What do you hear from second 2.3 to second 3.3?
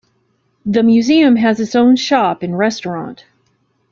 and restaurant.